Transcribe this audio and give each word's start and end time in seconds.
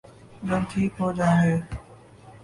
جب 0.47 0.61
ٹھیک 0.69 0.91
ہو 0.99 1.11
جائیں 1.17 1.41
گے۔ 1.43 1.55